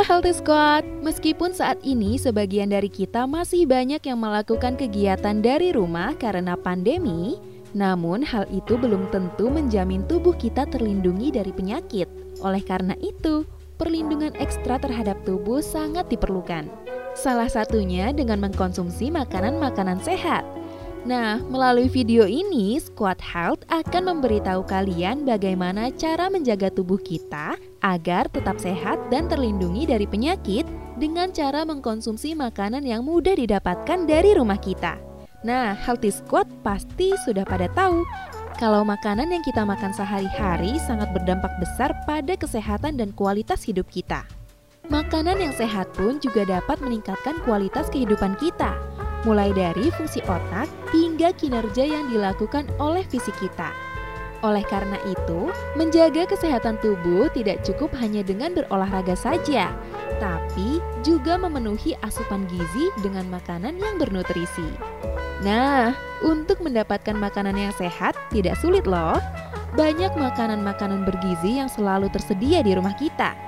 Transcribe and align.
Halo 0.00 0.16
Healthy 0.16 0.32
Squad, 0.40 0.84
meskipun 1.04 1.52
saat 1.52 1.76
ini 1.84 2.16
sebagian 2.16 2.72
dari 2.72 2.88
kita 2.88 3.28
masih 3.28 3.68
banyak 3.68 4.00
yang 4.00 4.16
melakukan 4.16 4.72
kegiatan 4.72 5.44
dari 5.44 5.76
rumah 5.76 6.16
karena 6.16 6.56
pandemi, 6.56 7.36
namun 7.76 8.24
hal 8.24 8.48
itu 8.48 8.80
belum 8.80 9.12
tentu 9.12 9.52
menjamin 9.52 10.00
tubuh 10.08 10.32
kita 10.32 10.64
terlindungi 10.72 11.36
dari 11.36 11.52
penyakit. 11.52 12.08
Oleh 12.40 12.64
karena 12.64 12.96
itu, 13.04 13.44
perlindungan 13.76 14.32
ekstra 14.40 14.80
terhadap 14.80 15.20
tubuh 15.28 15.60
sangat 15.60 16.08
diperlukan. 16.08 16.72
Salah 17.12 17.52
satunya 17.52 18.08
dengan 18.16 18.40
mengkonsumsi 18.40 19.12
makanan-makanan 19.12 20.00
sehat. 20.00 20.48
Nah, 21.04 21.44
melalui 21.44 21.92
video 21.92 22.24
ini, 22.24 22.80
Squad 22.80 23.20
Health 23.20 23.68
akan 23.68 24.16
memberitahu 24.16 24.64
kalian 24.64 25.28
bagaimana 25.28 25.92
cara 25.92 26.32
menjaga 26.32 26.72
tubuh 26.72 26.96
kita 26.96 27.60
agar 27.80 28.28
tetap 28.28 28.60
sehat 28.60 28.96
dan 29.08 29.28
terlindungi 29.28 29.88
dari 29.88 30.04
penyakit 30.04 30.64
dengan 31.00 31.32
cara 31.32 31.64
mengkonsumsi 31.64 32.36
makanan 32.36 32.84
yang 32.84 33.04
mudah 33.04 33.36
didapatkan 33.36 34.04
dari 34.04 34.36
rumah 34.36 34.60
kita. 34.60 35.00
Nah, 35.40 35.72
Healthy 35.72 36.12
Squad 36.12 36.48
pasti 36.60 37.16
sudah 37.24 37.48
pada 37.48 37.66
tahu 37.72 38.04
kalau 38.60 38.84
makanan 38.84 39.32
yang 39.32 39.40
kita 39.40 39.64
makan 39.64 39.96
sehari-hari 39.96 40.76
sangat 40.84 41.08
berdampak 41.16 41.48
besar 41.56 41.96
pada 42.04 42.36
kesehatan 42.36 43.00
dan 43.00 43.16
kualitas 43.16 43.64
hidup 43.64 43.88
kita. 43.88 44.28
Makanan 44.92 45.40
yang 45.40 45.54
sehat 45.56 45.88
pun 45.96 46.20
juga 46.20 46.44
dapat 46.44 46.82
meningkatkan 46.84 47.40
kualitas 47.48 47.88
kehidupan 47.88 48.36
kita 48.36 48.76
mulai 49.24 49.52
dari 49.52 49.92
fungsi 49.92 50.24
otak 50.24 50.68
hingga 50.92 51.32
kinerja 51.36 51.84
yang 51.84 52.08
dilakukan 52.08 52.68
oleh 52.80 53.04
fisik 53.04 53.36
kita. 53.36 53.68
Oleh 54.40 54.64
karena 54.64 54.96
itu, 55.04 55.52
menjaga 55.76 56.24
kesehatan 56.24 56.80
tubuh 56.80 57.28
tidak 57.36 57.60
cukup 57.60 57.92
hanya 58.00 58.24
dengan 58.24 58.56
berolahraga 58.56 59.12
saja, 59.12 59.68
tapi 60.16 60.80
juga 61.04 61.36
memenuhi 61.36 61.92
asupan 62.00 62.48
gizi 62.48 62.88
dengan 63.04 63.28
makanan 63.28 63.76
yang 63.76 64.00
bernutrisi. 64.00 64.64
Nah, 65.44 65.92
untuk 66.24 66.60
mendapatkan 66.64 67.16
makanan 67.16 67.56
yang 67.56 67.72
sehat 67.76 68.16
tidak 68.32 68.56
sulit 68.60 68.84
loh. 68.84 69.16
Banyak 69.70 70.18
makanan-makanan 70.18 71.06
bergizi 71.06 71.62
yang 71.62 71.70
selalu 71.70 72.10
tersedia 72.10 72.58
di 72.60 72.74
rumah 72.74 72.90
kita. 72.98 73.38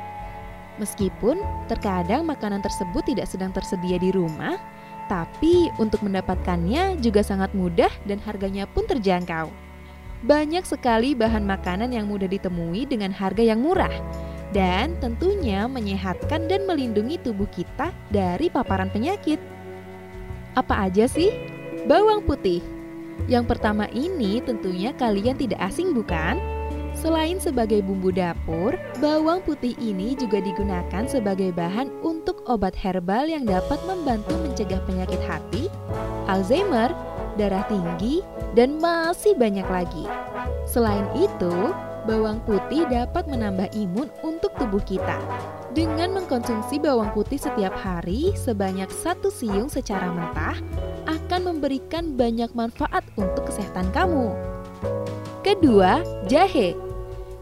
Meskipun 0.78 1.42
terkadang 1.66 2.22
makanan 2.24 2.62
tersebut 2.62 3.02
tidak 3.04 3.26
sedang 3.26 3.50
tersedia 3.50 3.98
di 3.98 4.14
rumah, 4.14 4.54
tapi 5.10 5.68
untuk 5.82 6.00
mendapatkannya 6.06 7.02
juga 7.02 7.26
sangat 7.26 7.52
mudah 7.52 7.90
dan 8.06 8.22
harganya 8.22 8.70
pun 8.70 8.86
terjangkau. 8.86 9.50
Banyak 10.22 10.62
sekali 10.62 11.18
bahan 11.18 11.42
makanan 11.42 11.90
yang 11.90 12.06
mudah 12.06 12.30
ditemui 12.30 12.86
dengan 12.86 13.10
harga 13.10 13.42
yang 13.42 13.58
murah 13.58 13.90
dan 14.54 14.94
tentunya 15.02 15.66
menyehatkan 15.66 16.46
dan 16.46 16.62
melindungi 16.62 17.18
tubuh 17.18 17.50
kita 17.50 17.90
dari 18.12 18.46
paparan 18.46 18.86
penyakit. 18.92 19.42
Apa 20.54 20.86
aja 20.86 21.10
sih? 21.10 21.34
Bawang 21.90 22.22
putih. 22.22 22.62
Yang 23.26 23.56
pertama 23.56 23.90
ini 23.90 24.38
tentunya 24.44 24.94
kalian 24.94 25.34
tidak 25.34 25.58
asing 25.58 25.90
bukan? 25.90 26.38
Selain 26.92 27.40
sebagai 27.42 27.82
bumbu 27.82 28.14
dapur, 28.14 28.78
bawang 29.02 29.42
putih 29.42 29.74
ini 29.80 30.14
juga 30.14 30.38
digunakan 30.38 31.02
sebagai 31.08 31.50
bahan 31.50 31.90
untuk 32.04 32.44
obat 32.46 32.76
herbal 32.78 33.26
yang 33.26 33.42
dapat 33.42 33.80
membantu 33.88 34.36
mencegah 34.38 34.78
penyakit 34.86 35.18
hati, 35.26 35.66
Alzheimer, 36.30 36.92
darah 37.40 37.64
tinggi, 37.68 38.20
dan 38.52 38.76
masih 38.78 39.36
banyak 39.36 39.66
lagi. 39.66 40.04
Selain 40.68 41.06
itu, 41.16 41.72
bawang 42.04 42.42
putih 42.42 42.84
dapat 42.90 43.30
menambah 43.30 43.70
imun 43.74 44.10
untuk 44.26 44.52
tubuh 44.58 44.82
kita. 44.82 45.18
Dengan 45.72 46.12
mengkonsumsi 46.12 46.76
bawang 46.82 47.14
putih 47.16 47.40
setiap 47.40 47.72
hari 47.78 48.36
sebanyak 48.36 48.90
satu 48.92 49.32
siung 49.32 49.72
secara 49.72 50.12
mentah 50.12 50.58
akan 51.08 51.40
memberikan 51.56 52.12
banyak 52.12 52.52
manfaat 52.52 53.06
untuk 53.16 53.48
kesehatan 53.48 53.88
kamu. 53.96 54.36
Kedua, 55.40 56.04
jahe. 56.28 56.76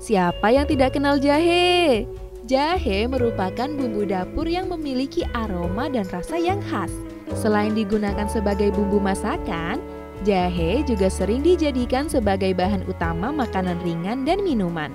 Siapa 0.00 0.48
yang 0.48 0.64
tidak 0.64 0.96
kenal 0.96 1.20
jahe? 1.20 2.08
Jahe 2.48 3.04
merupakan 3.04 3.68
bumbu 3.68 4.08
dapur 4.08 4.48
yang 4.48 4.72
memiliki 4.72 5.28
aroma 5.36 5.92
dan 5.92 6.08
rasa 6.08 6.40
yang 6.40 6.58
khas. 6.66 6.90
Selain 7.34 7.72
digunakan 7.72 8.26
sebagai 8.26 8.74
bumbu 8.74 8.98
masakan, 8.98 9.78
jahe 10.26 10.82
juga 10.84 11.08
sering 11.08 11.40
dijadikan 11.40 12.10
sebagai 12.10 12.52
bahan 12.52 12.84
utama 12.90 13.30
makanan 13.32 13.78
ringan 13.86 14.26
dan 14.26 14.42
minuman. 14.42 14.92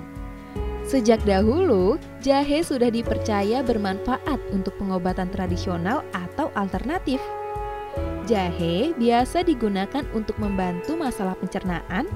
Sejak 0.86 1.18
dahulu, 1.26 1.98
jahe 2.22 2.62
sudah 2.62 2.94
dipercaya 2.94 3.58
bermanfaat 3.66 4.38
untuk 4.54 4.70
pengobatan 4.78 5.26
tradisional 5.34 6.06
atau 6.14 6.54
alternatif. 6.54 7.18
Jahe 8.30 8.94
biasa 8.94 9.42
digunakan 9.42 10.06
untuk 10.14 10.38
membantu 10.38 10.94
masalah 10.94 11.34
pencernaan, 11.42 12.06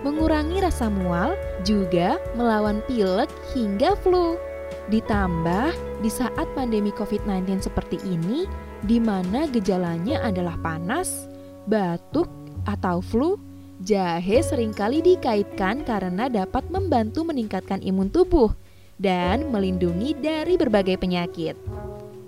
mengurangi 0.00 0.64
rasa 0.64 0.88
mual, 0.88 1.36
juga 1.60 2.16
melawan 2.32 2.80
pilek 2.88 3.28
hingga 3.52 3.92
flu. 4.00 4.40
Ditambah 4.88 5.76
di 6.00 6.08
saat 6.08 6.48
pandemi 6.56 6.92
COVID-19 6.96 7.68
seperti 7.68 8.00
ini, 8.08 8.48
di 8.84 9.00
mana 9.00 9.48
gejalanya 9.48 10.20
adalah 10.20 10.60
panas, 10.60 11.30
batuk, 11.64 12.28
atau 12.66 12.98
flu, 13.00 13.38
jahe 13.86 14.42
sering 14.42 14.74
kali 14.74 15.00
dikaitkan 15.00 15.86
karena 15.86 16.26
dapat 16.26 16.66
membantu 16.68 17.22
meningkatkan 17.22 17.80
imun 17.80 18.10
tubuh 18.10 18.52
dan 18.98 19.48
melindungi 19.52 20.16
dari 20.18 20.58
berbagai 20.58 20.98
penyakit. 20.98 21.54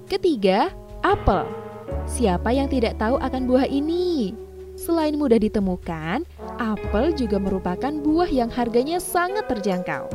Ketiga, 0.09 0.73
apel. 1.05 1.45
Siapa 2.09 2.53
yang 2.53 2.69
tidak 2.69 2.97
tahu 2.97 3.21
akan 3.21 3.45
buah 3.45 3.69
ini? 3.69 4.33
Selain 4.79 5.19
mudah 5.19 5.43
ditemukan, 5.43 6.23
apel 6.57 7.11
juga 7.13 7.43
merupakan 7.43 7.91
buah 7.91 8.31
yang 8.31 8.49
harganya 8.49 9.03
sangat 9.03 9.51
terjangkau. 9.51 10.07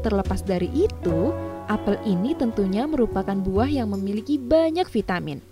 Terlepas 0.00 0.40
dari 0.40 0.70
itu, 0.72 1.34
apel 1.68 2.00
ini 2.08 2.32
tentunya 2.32 2.88
merupakan 2.88 3.36
buah 3.36 3.68
yang 3.68 3.92
memiliki 3.92 4.40
banyak 4.40 4.88
vitamin. 4.88 5.44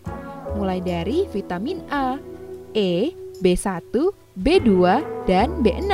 Mulai 0.56 0.80
dari 0.80 1.28
vitamin 1.30 1.84
A, 1.92 2.16
E, 2.72 3.12
B1, 3.44 3.92
B2, 4.40 4.70
dan 5.28 5.60
B6. 5.60 5.92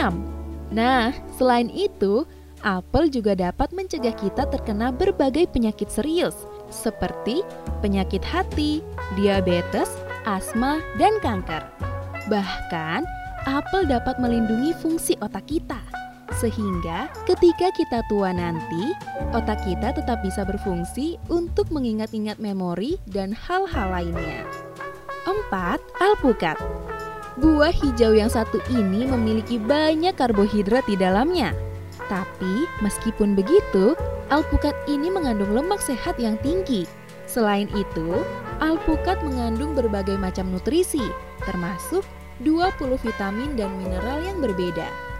Nah, 0.72 1.12
selain 1.36 1.68
itu, 1.68 2.24
apel 2.64 3.10
juga 3.10 3.36
dapat 3.36 3.74
mencegah 3.74 4.14
kita 4.14 4.48
terkena 4.48 4.94
berbagai 4.94 5.50
penyakit 5.50 5.90
serius 5.90 6.34
seperti 6.72 7.44
penyakit 7.84 8.24
hati, 8.24 8.80
diabetes, 9.18 9.92
asma, 10.24 10.80
dan 10.96 11.20
kanker. 11.20 11.60
Bahkan, 12.32 13.04
apel 13.44 13.84
dapat 13.84 14.16
melindungi 14.16 14.72
fungsi 14.80 15.18
otak 15.20 15.44
kita. 15.44 15.91
Sehingga 16.42 17.06
ketika 17.22 17.70
kita 17.70 18.02
tua 18.10 18.34
nanti, 18.34 18.90
otak 19.30 19.62
kita 19.62 19.94
tetap 19.94 20.26
bisa 20.26 20.42
berfungsi 20.42 21.14
untuk 21.30 21.70
mengingat-ingat 21.70 22.42
memori 22.42 22.98
dan 23.06 23.30
hal-hal 23.30 23.94
lainnya. 23.94 24.42
4. 25.22 25.78
Alpukat 26.02 26.58
Buah 27.38 27.70
hijau 27.70 28.18
yang 28.18 28.26
satu 28.26 28.58
ini 28.74 29.06
memiliki 29.06 29.54
banyak 29.54 30.18
karbohidrat 30.18 30.82
di 30.90 30.98
dalamnya. 30.98 31.54
Tapi 32.10 32.66
meskipun 32.82 33.38
begitu, 33.38 33.94
alpukat 34.26 34.74
ini 34.90 35.14
mengandung 35.14 35.54
lemak 35.54 35.78
sehat 35.78 36.18
yang 36.18 36.34
tinggi. 36.42 36.90
Selain 37.30 37.70
itu, 37.70 38.20
alpukat 38.58 39.22
mengandung 39.22 39.78
berbagai 39.78 40.18
macam 40.18 40.50
nutrisi, 40.50 41.06
termasuk 41.46 42.02
20 42.42 42.98
vitamin 42.98 43.54
dan 43.54 43.70
mineral 43.78 44.18
yang 44.26 44.42
berbeda. 44.42 45.11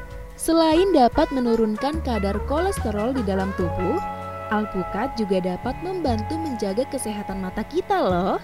Selain 0.43 0.91
dapat 0.91 1.31
menurunkan 1.31 2.03
kadar 2.03 2.35
kolesterol 2.51 3.15
di 3.15 3.23
dalam 3.23 3.55
tubuh, 3.55 3.95
alpukat 4.51 5.15
juga 5.15 5.39
dapat 5.39 5.79
membantu 5.87 6.35
menjaga 6.35 6.83
kesehatan 6.91 7.47
mata 7.47 7.63
kita 7.71 8.03
loh. 8.03 8.43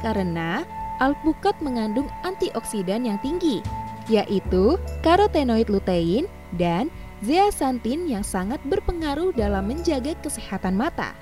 Karena 0.00 0.64
alpukat 1.04 1.52
mengandung 1.60 2.08
antioksidan 2.24 3.04
yang 3.04 3.20
tinggi, 3.20 3.60
yaitu 4.08 4.80
karotenoid 5.04 5.68
lutein 5.68 6.24
dan 6.56 6.88
zeaxanthin 7.20 8.08
yang 8.08 8.24
sangat 8.24 8.56
berpengaruh 8.64 9.36
dalam 9.36 9.68
menjaga 9.68 10.16
kesehatan 10.24 10.72
mata, 10.72 11.12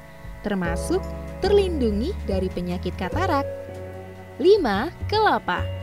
termasuk 0.46 1.02
terlindungi 1.42 2.14
dari 2.30 2.46
penyakit 2.46 2.94
katarak. 2.94 3.42
5. 4.38 4.86
Kelapa 5.10 5.81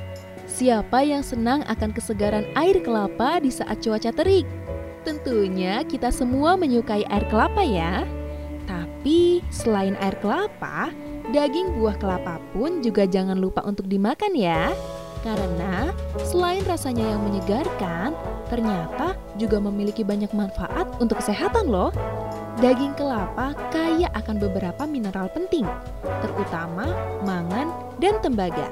Siapa 0.59 1.07
yang 1.07 1.23
senang 1.23 1.63
akan 1.71 1.95
kesegaran 1.95 2.43
air 2.59 2.83
kelapa 2.83 3.39
di 3.39 3.47
saat 3.47 3.79
cuaca 3.79 4.11
terik? 4.11 4.43
Tentunya 5.07 5.87
kita 5.87 6.11
semua 6.11 6.59
menyukai 6.59 7.07
air 7.07 7.23
kelapa 7.31 7.63
ya. 7.63 8.03
Tapi 8.67 9.39
selain 9.55 9.95
air 10.03 10.19
kelapa, 10.19 10.91
daging 11.31 11.79
buah 11.79 11.95
kelapa 11.95 12.43
pun 12.51 12.83
juga 12.83 13.07
jangan 13.07 13.39
lupa 13.39 13.63
untuk 13.63 13.87
dimakan 13.87 14.35
ya. 14.35 14.75
Karena 15.23 15.95
selain 16.27 16.67
rasanya 16.67 17.07
yang 17.07 17.23
menyegarkan, 17.23 18.11
ternyata 18.51 19.15
juga 19.39 19.63
memiliki 19.63 20.03
banyak 20.03 20.35
manfaat 20.35 20.91
untuk 20.99 21.23
kesehatan 21.23 21.71
loh. 21.71 21.95
daging 22.59 22.91
kelapa 22.99 23.55
kaya 23.71 24.11
akan 24.11 24.35
beberapa 24.35 24.83
mineral 24.83 25.31
penting, 25.31 25.63
terutama 26.19 26.91
mangan 27.23 27.71
dan 28.03 28.19
tembaga. 28.19 28.67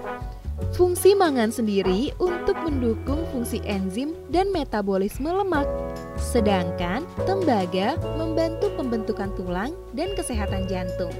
Fungsi 0.73 1.13
mangan 1.13 1.53
sendiri 1.53 2.09
untuk 2.17 2.57
mendukung 2.65 3.21
fungsi 3.29 3.61
enzim 3.61 4.17
dan 4.33 4.49
metabolisme 4.49 5.29
lemak, 5.29 5.69
sedangkan 6.17 7.05
tembaga 7.29 7.93
membantu 8.17 8.73
pembentukan 8.73 9.29
tulang 9.37 9.77
dan 9.93 10.17
kesehatan 10.17 10.65
jantung. 10.65 11.13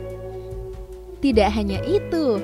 Tidak 1.22 1.50
hanya 1.54 1.78
itu, 1.86 2.42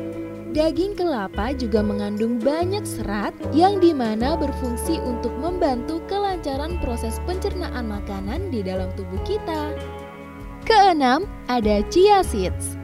daging 0.54 0.94
kelapa 0.94 1.58
juga 1.58 1.82
mengandung 1.82 2.38
banyak 2.38 2.86
serat 2.86 3.34
yang 3.58 3.82
di 3.82 3.90
mana 3.90 4.38
berfungsi 4.38 5.02
untuk 5.02 5.34
membantu 5.42 5.98
kelancaran 6.06 6.78
proses 6.78 7.18
pencernaan 7.26 7.90
makanan 7.90 8.54
di 8.54 8.62
dalam 8.62 8.94
tubuh 8.94 9.22
kita. 9.26 9.74
Keenam, 10.62 11.26
ada 11.50 11.82
chia 11.90 12.22
seeds. 12.22 12.83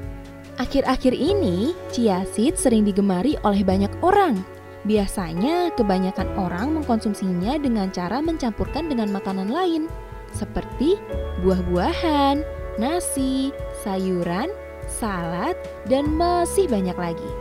Akhir-akhir 0.60 1.16
ini, 1.16 1.72
chia 1.96 2.28
seeds 2.36 2.68
sering 2.68 2.84
digemari 2.84 3.40
oleh 3.48 3.64
banyak 3.64 3.88
orang. 4.04 4.36
Biasanya, 4.84 5.72
kebanyakan 5.80 6.28
orang 6.36 6.76
mengkonsumsinya 6.76 7.56
dengan 7.64 7.88
cara 7.96 8.20
mencampurkan 8.20 8.92
dengan 8.92 9.08
makanan 9.16 9.48
lain, 9.48 9.88
seperti 10.36 11.00
buah-buahan, 11.48 12.44
nasi, 12.76 13.56
sayuran, 13.88 14.52
salad, 14.84 15.56
dan 15.88 16.12
masih 16.12 16.68
banyak 16.68 16.96
lagi. 17.00 17.32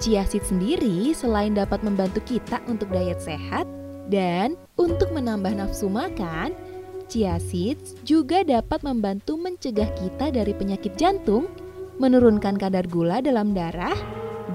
Chia 0.00 0.24
seeds 0.24 0.48
sendiri 0.48 1.12
selain 1.12 1.52
dapat 1.52 1.84
membantu 1.84 2.24
kita 2.24 2.64
untuk 2.64 2.88
diet 2.88 3.20
sehat 3.20 3.68
dan 4.08 4.56
untuk 4.80 5.12
menambah 5.12 5.52
nafsu 5.52 5.92
makan, 5.92 6.56
Chia 7.08 7.40
seeds 7.40 7.96
juga 8.04 8.44
dapat 8.44 8.84
membantu 8.84 9.40
mencegah 9.40 9.88
kita 9.96 10.28
dari 10.28 10.52
penyakit 10.52 10.92
jantung, 11.00 11.48
menurunkan 11.98 12.56
kadar 12.56 12.86
gula 12.86 13.20
dalam 13.20 13.52
darah, 13.52 13.94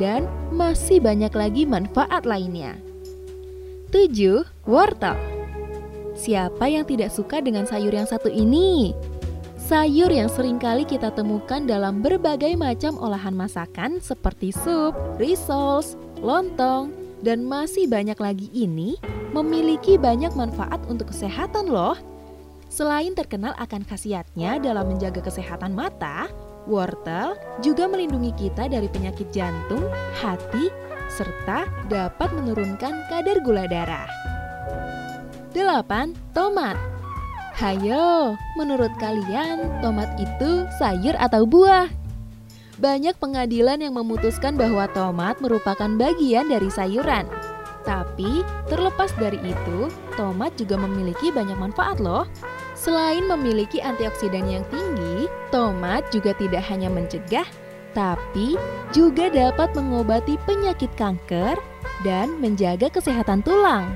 dan 0.02 0.26
masih 0.50 1.00
banyak 1.04 1.32
lagi 1.36 1.64
manfaat 1.68 2.26
lainnya. 2.26 2.76
7. 3.94 4.42
Wortel 4.66 5.14
Siapa 6.18 6.66
yang 6.66 6.86
tidak 6.86 7.14
suka 7.14 7.42
dengan 7.42 7.70
sayur 7.70 7.94
yang 7.94 8.10
satu 8.10 8.30
ini? 8.30 8.94
Sayur 9.64 10.12
yang 10.12 10.28
sering 10.28 10.60
kali 10.60 10.84
kita 10.84 11.14
temukan 11.16 11.64
dalam 11.64 12.04
berbagai 12.04 12.54
macam 12.60 13.00
olahan 13.00 13.32
masakan 13.32 14.04
seperti 14.04 14.52
sup, 14.52 14.92
rissoles, 15.16 15.96
lontong, 16.20 16.92
dan 17.24 17.48
masih 17.48 17.88
banyak 17.88 18.20
lagi 18.20 18.52
ini 18.52 19.00
memiliki 19.32 19.96
banyak 19.96 20.36
manfaat 20.36 20.84
untuk 20.92 21.10
kesehatan 21.10 21.72
loh. 21.72 21.96
Selain 22.68 23.16
terkenal 23.16 23.56
akan 23.56 23.88
khasiatnya 23.88 24.60
dalam 24.60 24.90
menjaga 24.90 25.24
kesehatan 25.24 25.74
mata, 25.74 26.28
wortel 26.66 27.36
juga 27.62 27.88
melindungi 27.88 28.32
kita 28.36 28.68
dari 28.72 28.88
penyakit 28.88 29.30
jantung, 29.34 29.88
hati, 30.20 30.72
serta 31.14 31.68
dapat 31.88 32.30
menurunkan 32.34 32.94
kadar 33.12 33.38
gula 33.44 33.66
darah. 33.70 34.10
8. 35.54 36.34
Tomat 36.34 36.76
Hayo, 37.54 38.34
menurut 38.58 38.90
kalian 38.98 39.70
tomat 39.86 40.10
itu 40.18 40.66
sayur 40.82 41.14
atau 41.22 41.46
buah? 41.46 41.86
Banyak 42.82 43.22
pengadilan 43.22 43.78
yang 43.78 43.94
memutuskan 43.94 44.58
bahwa 44.58 44.90
tomat 44.90 45.38
merupakan 45.38 45.86
bagian 45.94 46.50
dari 46.50 46.66
sayuran. 46.74 47.30
Tapi, 47.86 48.42
terlepas 48.66 49.14
dari 49.22 49.38
itu, 49.46 49.92
tomat 50.18 50.58
juga 50.58 50.82
memiliki 50.82 51.30
banyak 51.30 51.54
manfaat 51.54 52.02
loh. 52.02 52.26
Selain 52.84 53.24
memiliki 53.24 53.80
antioksidan 53.80 54.44
yang 54.44 54.68
tinggi, 54.68 55.32
tomat 55.56 56.04
juga 56.12 56.36
tidak 56.36 56.68
hanya 56.68 56.92
mencegah, 56.92 57.48
tapi 57.96 58.60
juga 58.92 59.32
dapat 59.32 59.72
mengobati 59.72 60.36
penyakit 60.44 60.92
kanker 61.00 61.56
dan 62.04 62.36
menjaga 62.44 62.92
kesehatan 62.92 63.40
tulang. 63.40 63.96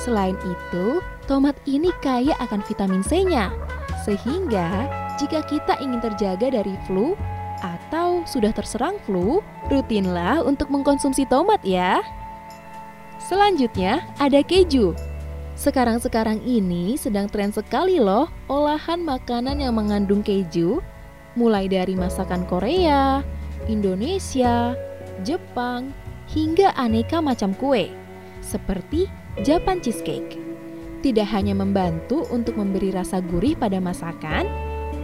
Selain 0.00 0.32
itu, 0.48 1.04
tomat 1.28 1.52
ini 1.68 1.92
kaya 2.00 2.32
akan 2.40 2.64
vitamin 2.64 3.04
C-nya, 3.04 3.52
sehingga 4.08 4.88
jika 5.20 5.44
kita 5.44 5.76
ingin 5.84 6.00
terjaga 6.00 6.56
dari 6.56 6.72
flu 6.88 7.12
atau 7.60 8.24
sudah 8.24 8.56
terserang 8.56 8.96
flu, 9.04 9.44
rutinlah 9.68 10.40
untuk 10.40 10.72
mengkonsumsi 10.72 11.28
tomat 11.28 11.60
ya. 11.60 12.00
Selanjutnya 13.20 14.08
ada 14.16 14.40
keju. 14.40 15.11
Sekarang-sekarang 15.62 16.42
ini 16.42 16.98
sedang 16.98 17.30
tren 17.30 17.54
sekali 17.54 18.02
loh 18.02 18.26
olahan 18.50 18.98
makanan 18.98 19.62
yang 19.62 19.78
mengandung 19.78 20.18
keju, 20.18 20.82
mulai 21.38 21.70
dari 21.70 21.94
masakan 21.94 22.42
Korea, 22.50 23.22
Indonesia, 23.70 24.74
Jepang, 25.22 25.94
hingga 26.34 26.74
aneka 26.74 27.22
macam 27.22 27.54
kue, 27.54 27.94
seperti 28.42 29.06
Japan 29.46 29.78
cheesecake. 29.78 30.34
Tidak 30.98 31.30
hanya 31.30 31.54
membantu 31.54 32.26
untuk 32.34 32.58
memberi 32.58 32.90
rasa 32.90 33.22
gurih 33.22 33.54
pada 33.54 33.78
masakan, 33.78 34.50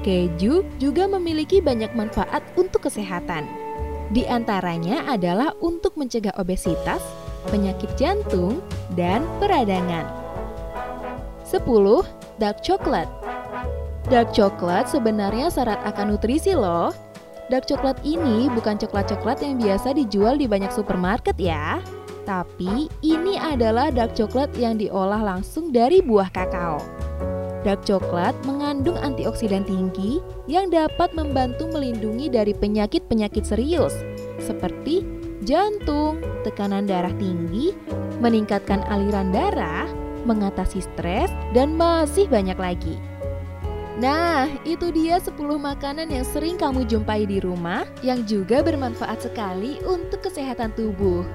keju 0.02 0.66
juga 0.82 1.06
memiliki 1.06 1.62
banyak 1.62 1.94
manfaat 1.94 2.42
untuk 2.58 2.90
kesehatan. 2.90 3.46
Di 4.10 4.26
antaranya 4.26 5.06
adalah 5.06 5.54
untuk 5.62 5.94
mencegah 5.94 6.34
obesitas, 6.34 6.98
penyakit 7.46 7.94
jantung, 7.94 8.58
dan 8.98 9.22
peradangan. 9.38 10.17
10. 11.48 11.64
Dark 12.36 12.60
chocolate 12.60 13.08
Dark 14.12 14.36
chocolate 14.36 14.84
sebenarnya 14.92 15.48
syarat 15.48 15.80
akan 15.80 16.12
nutrisi 16.12 16.52
loh. 16.52 16.92
Dark 17.48 17.64
chocolate 17.64 18.04
ini 18.04 18.52
bukan 18.52 18.76
coklat-coklat 18.76 19.40
yang 19.40 19.56
biasa 19.56 19.96
dijual 19.96 20.36
di 20.36 20.44
banyak 20.44 20.68
supermarket 20.68 21.40
ya. 21.40 21.80
Tapi 22.28 22.92
ini 23.00 23.40
adalah 23.40 23.88
dark 23.88 24.12
chocolate 24.12 24.52
yang 24.60 24.76
diolah 24.76 25.24
langsung 25.24 25.72
dari 25.72 26.04
buah 26.04 26.28
kakao. 26.28 26.76
Dark 27.64 27.88
chocolate 27.88 28.36
mengandung 28.44 29.00
antioksidan 29.00 29.64
tinggi 29.64 30.20
yang 30.44 30.68
dapat 30.68 31.16
membantu 31.16 31.72
melindungi 31.72 32.28
dari 32.28 32.52
penyakit-penyakit 32.52 33.48
serius 33.48 33.96
seperti 34.36 35.00
jantung, 35.48 36.20
tekanan 36.44 36.84
darah 36.84 37.12
tinggi, 37.16 37.72
meningkatkan 38.20 38.84
aliran 38.92 39.32
darah, 39.32 39.87
mengatasi 40.28 40.84
stres, 40.84 41.32
dan 41.56 41.72
masih 41.80 42.28
banyak 42.28 42.60
lagi. 42.60 43.00
Nah, 43.98 44.46
itu 44.62 44.94
dia 44.94 45.18
10 45.18 45.34
makanan 45.58 46.06
yang 46.12 46.22
sering 46.22 46.54
kamu 46.54 46.86
jumpai 46.86 47.26
di 47.26 47.42
rumah 47.42 47.82
yang 48.06 48.22
juga 48.28 48.62
bermanfaat 48.62 49.26
sekali 49.26 49.82
untuk 49.82 50.22
kesehatan 50.22 50.70
tubuh. 50.78 51.26